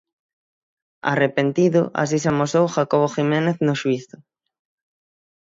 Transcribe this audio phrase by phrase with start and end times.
[1.13, 4.17] Arrepentido, así se amosou Jacobo Jiménez no xuízo.